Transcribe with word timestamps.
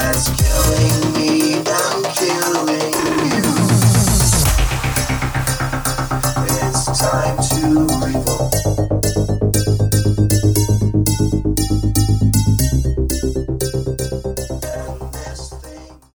that's 0.00 0.30
killing 0.30 1.09